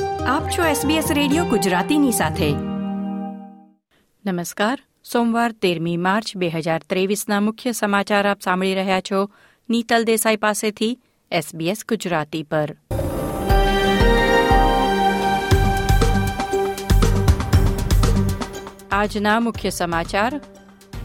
[0.00, 2.50] આપ છો SBS radio ગુજરાતીની સાથે.
[4.30, 4.82] નમસ્કાર.
[5.12, 9.30] સોમવાર તેરમી માર્ચ બે હજાર ત્રેવીસના મુખ્ય સમાચાર આપ સાંભળી રહ્યા છો
[9.70, 10.98] નીતલ દેસાઈ પાસેથી
[11.32, 12.76] SBS ગુજરાતી પર.
[18.92, 20.40] આજના મુખ્ય સમાચાર.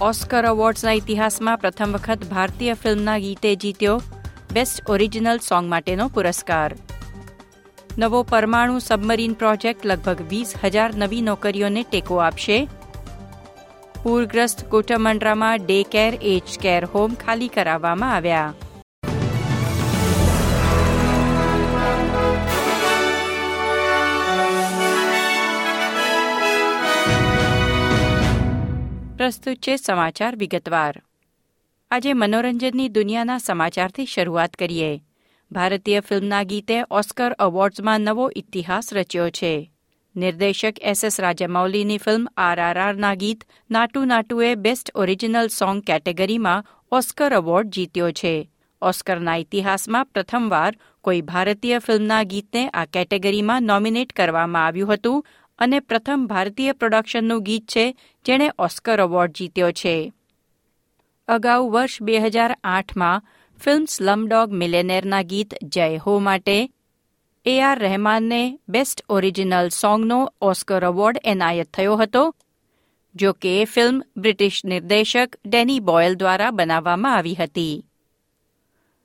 [0.00, 4.02] ઓસ્કર એવોર્ડ્સના ઇતિહાસમાં પ્રથમ વખત ભારતીય ફિલ્મના ગીતે જીત્યો
[4.52, 6.74] બેસ્ટ ઓરિજિનલ સોંગ માટેનો પુરસ્કાર.
[7.98, 12.68] નવો પરમાણુ સબમરીન પ્રોજેક્ટ લગભગ વીસ હજાર નવી નોકરીઓને ટેકો આપશે.
[14.02, 18.54] પૂરગ્રસ્ત કોટમંડરામાં day care, age care home ખાલી કરાવવામાં આવ્યા.
[29.16, 31.02] પ્રસ્તુત છે સમાચાર વિગતવાર.
[31.90, 35.02] આજે મનોરંજનની દુનિયાના સમાચારથી શરૂઆત કરીએ.
[35.52, 39.52] ભારતીય ફિલ્મના ગીતે ઓસ્કર એવોર્ડ્સમાં નવો ઇતિહાસ રચ્યો છે.
[40.16, 47.74] નિર્દેશક એસ એસ રાજામૌલીની ફિલ્મ આરઆરઆરના ગીત નાટુ નાટુએ બેસ્ટ ઓરિજિનલ સોંગ કેટેગરીમાં ઓસ્કર એવોર્ડ
[47.76, 48.34] જીત્યો છે.
[48.82, 55.24] ઓસ્કરના ઇતિહાસમાં પ્રથમવાર કોઈ ભારતીય ફિલ્મના ગીતને આ કેટેગરીમાં નોમિનેટ કરવામાં આવ્યું હતું
[55.58, 57.84] અને પ્રથમ ભારતીય પ્રોડક્શનનું ગીત છે
[58.24, 59.96] જેણે ઓસ્કર એવોર્ડ જીત્યો છે.
[61.28, 63.24] અગાઉ વર્ષ બે હજાર આઠમાં
[63.64, 66.70] ફિલ્મ સ્લમડોગ મિલેનેરના ગીત જય હો માટે
[67.46, 72.34] એ આર રહેમાનને બેસ્ટ ઓરિજિનલ સોંગનો ઓસ્કર એવોર્ડ એનાયત થયો હતો,
[73.14, 77.86] જો કે એ ફિલ્મ બ્રિટિશ નિર્દેશક ડેની બોયલ દ્વારા બનાવવામાં આવી હતી.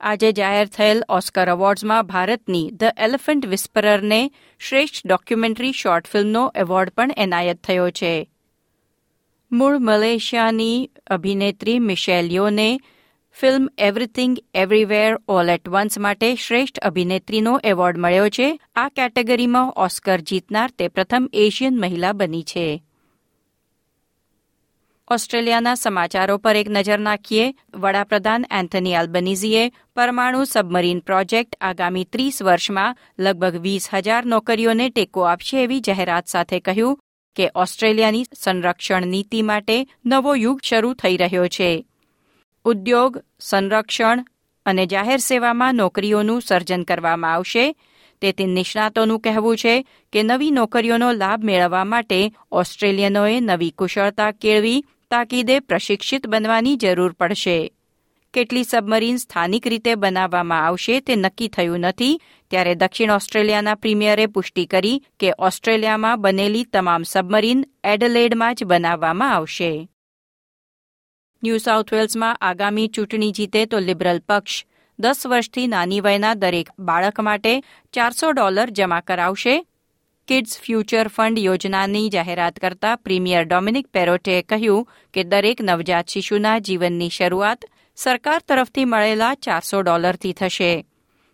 [0.00, 4.30] આજે જાહેર થયેલ ઓસ્કર એવોર્ડ્સમાં ભારતની ધ એલિફન્ટ વિસ્પરરને
[4.60, 8.30] શ્રેષ્ઠ ડોક્યુમેન્ટરી શોર્ટ ફિલ્મનો એવોર્ડ પણ એનાયત થયો છે.
[9.52, 12.80] મૂળ મલેશિયાની અભિનેત્રી મિશેલિયોને
[13.34, 18.60] film Everything Everywhere All at Once માટે શ્રેષ્ઠ અભિનેત્રીનો એવોર્ડ મળ્યો છે.
[18.76, 22.82] આ કેટેગરીમાં ઓસ્કર જીતનાર તે પ્રથમ એશિયન મહિલા બની છે.
[25.10, 27.54] ઓસ્ટ્રેલિયાના સમાચારો પર એક નજર નાખીએ.
[27.74, 35.62] વડાપ્રધાન એન્થની આલ્બનીઝીએ પરમાણુ સબમરીન પ્રોજેક્ટ આગામી ત્રીસ વર્ષમાં લગભગ વીસ હજાર નોકરીઓને ટેકો આપશે
[35.62, 36.98] એવી જાહેરાત સાથે કહ્યું
[37.36, 41.86] કે ઓસ્ટ્રેલિયાની સંરક્ષણ નીતિ માટે નવો યુગ શરૂ થઈ રહ્યો છે.
[42.64, 44.24] ઉદ્યોગ, સંરક્ષણ
[44.66, 47.74] અને જાહેર સેવામાં નોકરીઓનું સર્જન કરવામાં આવશે.
[48.20, 55.60] તેથી નિષ્ણાતોનું કહેવું છે કે નવી નોકરીઓનો લાભ મેળવવા માટે ઓસ્ટ્રેલિયનોએ નવી કુશળતા કેળવી, તાકીદે
[55.60, 57.72] પ્રશિક્ષિત બનવાની જરૂર પડશે.
[58.34, 62.20] કેટલી સબમરીન સ્થાનિક રીતે બનાવવામાં આવશે તે નક્કી થયું નથી.
[62.50, 69.88] ત્યારે દક્ષિણ ઓસ્ટ્રેલિયાના પ્રીમિયરે પુષ્ટિ કરી કે ઓસ્ટ્રેલિયામાં બનેલી તમામ સબમરીન એડલેડમાં જ બનાવવામાં આવશે.
[71.42, 74.64] ન્યૂ સાઉથ વેલ્સમાં આગામી ચૂંટણી જીતે તો લિબરલ પક્ષ.
[74.98, 79.54] દસ વર્ષથી નાની વયના દરેક બાળક માટે ચારસો ડોલર જમા કરાવશે.
[80.28, 87.08] કિડ્સ ફ્યુચર ફંડ યોજનાની જાહેરાત કરતા પ્રીમિયર ડોમિનિક પેરોટે કહ્યું કે દરેક નવજાત શિશુના જીવનની
[87.08, 87.64] શરૂઆત
[87.96, 90.86] સરકાર તરફથી મળેલા ચારસો ડોલરથી થશે.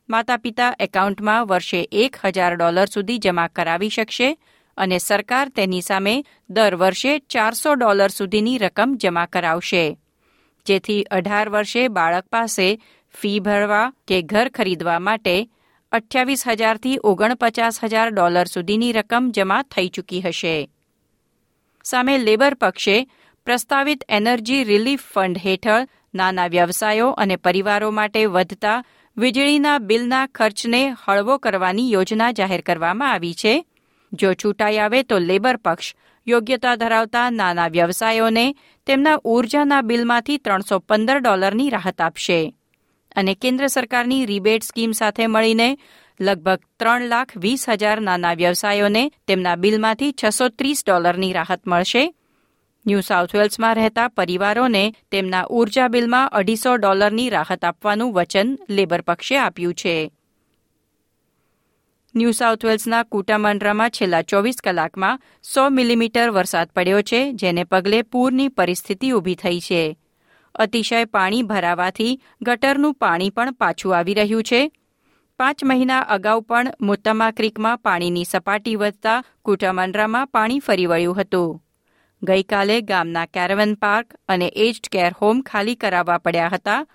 [0.09, 4.37] માતા પિતા એકાઉન્ટમાં વર્ષે એક હજાર ડોલર સુધી જમા કરાવી શકશે.
[4.79, 6.15] અને સરકાર તેની સામે
[6.51, 9.85] દર વર્ષે ચારસો ડોલર સુધીની રકમ જમા કરાવશે.
[10.67, 12.67] જેથી અઢાર વર્ષે બાળક પાસે
[13.15, 15.37] ફી ભરવા કે ઘર ખરીદવા માટે
[15.93, 20.57] અઠ્યાવીસ હજારથી ઓગણપચાસ હજાર ડોલર સુધીની રકમ જમા થઈ ચૂકી હશે.
[21.85, 23.07] સામે લેબર પક્ષે
[23.47, 28.85] પ્રસ્તાવિત એનર્જી રિલીફ ફંડ હેઠળ નાના વ્યવસાયો અને પરિવારો માટે વધતા
[29.17, 33.55] વીજળીના બિલના ખર્ચને હળવો કરવાની યોજના જાહેર કરવામાં આવી છે.
[34.13, 35.95] જો ચૂંટાઈ આવે તો લેબર પક્ષ
[36.27, 38.55] યોગ્યતા ધરાવતા નાના વ્યવસાયોને
[38.87, 42.55] તેમના ઉર્જાના બિલમાંથી ત્રણસો પંદર ડોલરની રાહત આપશે.
[43.17, 45.79] અને કેન્દ્ર સરકારની રિબેટ સ્કીમ સાથે મળીને
[46.21, 52.15] લગભગ ત્રણ લાખ વીસ હજાર નાના વ્યવસાયોને તેમના બિલમાંથી છસો ત્રીસ ડોલરની રાહત મળશે.
[52.87, 59.37] ન્યૂ સાઉથ વેલ્સમાં રહેતા પરિવારોને તેમના ઊર્જા બિલમાં અઢીસો ડોલરની રાહત આપવાનું વચન લેબર પક્ષે
[59.37, 60.13] આપ્યું છે.
[62.15, 68.49] ન્યૂ સાઉથ વેલ્સના કુટામાંડ્રામાં છેલ્લા ચોવીસ કલાકમાં સો મિલીમીટર વરસાદ પડ્યો છે, જેને પગલે પૂરની
[68.49, 69.97] પરિસ્થિતિ ઊભી થઈ છે.
[70.55, 74.73] અતિશય પાણી ભરાવાથી ગટરનું પાણી પણ પાછું આવી રહ્યું છે.
[75.39, 81.61] પાંચ મહિના અગાઉ પણ મુત્તમા ક્રીકમાં પાણીની સપાટી વધતા કુટામાંડ્રામાં પાણી ફરી વળ્યું હતું.
[82.23, 86.87] ગઈકાલે ગામના કેરવન પાર્ક અને એજ્ડ કેર હોમ ખાલી કરાવવા પડ્યા હતા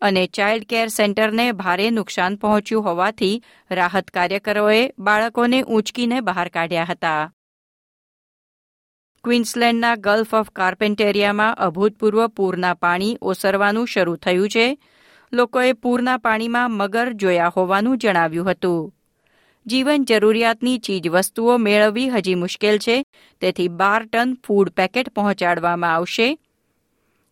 [0.00, 7.32] અને ચાઇલ્ડ કેર સેન્ટરને ભારે નુકસાન પહોંચ્યું હોવાથી રાહત કાર્યકરોએ બાળકોને ઊંચકીને બહાર કાઢ્યા હતા.
[9.24, 14.78] ક્વીન્સલેન્ડના ગલ્ફ ઓફ કાર્પેન્ટેરિયામાં અભૂતપૂર્વ પૂરના પાણી ઓસરવાનું શરૂ થયું છે.
[15.32, 18.94] લોકોએ પૂરના પાણીમાં મગર જોયા હોવાનું જણાવ્યું હતું.
[19.66, 23.02] જીવન જરૂરિયાતની ચીજવસ્તુઓ મેળવવી હજી મુશ્કેલ છે,
[23.40, 26.38] તેથી બાર ટન ફૂડ પેકેટ પહોંચાડવામાં આવશે.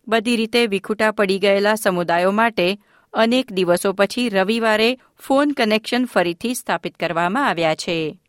[0.09, 2.77] બધી રીતે વિખૂટા પડી ગયેલા સમુદાયો માટે
[3.13, 8.19] અનેક દિવસો પછી રવિવારે ફોન કનેક્શન ફરીથી સ્થાપિત કરવામાં આવ્યા છે.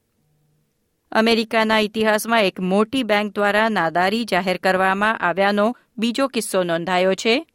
[1.13, 5.67] અમેરિકાના ઇતિહાસમાં એક મોટી બેંક દ્વારા નાદારી જાહેર કરવામાં આવ્યાનો
[5.99, 7.47] બીજો કિસ્સો નોંધાયો છે.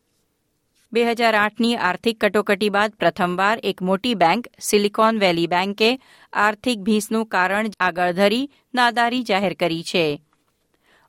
[0.93, 5.89] બે હજાર આઠની આર્થિક કટોકટી બાદ પ્રથમવાર એક મોટી બેંક સિલિકોન વેલી બેંકે
[6.33, 10.05] આર્થિક ભીંસનું કારણ આગળ ધરી નાદારી જાહેર કરી છે.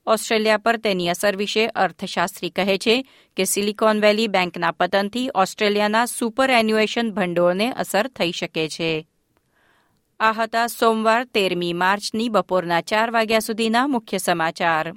[0.07, 6.51] ઓસ્ટ્રેલિયા પર તેની અસર વિશે અર્થશાસ્ત્રી કહે છે કે સિલિકોન વેલી બેંકના પતનથી ઓસ્ટ્રેલિયાના સુપર
[6.51, 9.09] એન્યુએશન ભંડોળને અસર થઈ શકે છે.
[10.21, 14.93] આ હતા સોમવાર તેરમી માર્ચની બપોરના ચાર વાગ્યા સુધીના મુખ્ય સમાચાર.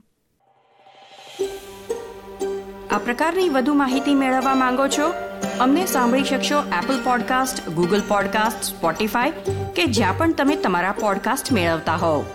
[2.91, 5.13] આ પ્રકારની વધુ માહિતી મેળવવા માંગો છો?
[5.59, 9.31] અમને સાંભળી શકશો Apple podcast Google podcast Spotify
[9.75, 12.25] કે જ્યાં પણ તમે તમારા પોડકાસ્ટ મેળવતા હોવ.